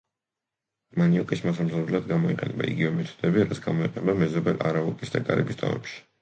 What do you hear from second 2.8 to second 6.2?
მეთოდები, რაც გამოიყენება მეზობელ არავაკის და კარიბის ტომებში.